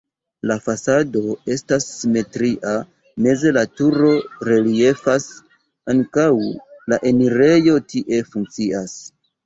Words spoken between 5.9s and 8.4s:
ankaŭ la enirejo tie